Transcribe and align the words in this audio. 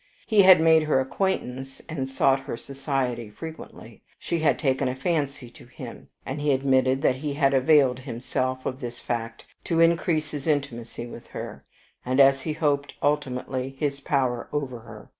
He 0.25 0.41
had 0.41 0.59
made 0.59 0.81
her 0.81 0.99
acquaintance, 0.99 1.79
and 1.87 2.09
sought 2.09 2.39
her 2.39 2.57
society 2.57 3.29
frequently. 3.29 4.01
She 4.17 4.39
had 4.39 4.57
taken 4.57 4.87
a 4.87 4.95
fancy 4.95 5.47
to 5.51 5.67
him, 5.67 6.07
and 6.25 6.41
he 6.41 6.53
admitted 6.53 7.03
that 7.03 7.17
he 7.17 7.35
had 7.35 7.53
availed 7.53 7.99
himself 7.99 8.65
of 8.65 8.79
this 8.79 8.99
fact 8.99 9.45
to 9.65 9.79
increase 9.79 10.31
his 10.31 10.47
intimacy 10.47 11.05
with 11.05 11.27
her, 11.27 11.63
and, 12.03 12.19
as 12.19 12.41
he 12.41 12.53
hoped 12.53 12.95
ultimately, 13.03 13.75
his 13.77 13.99
power 13.99 14.47
over 14.51 14.79
her. 14.79 15.09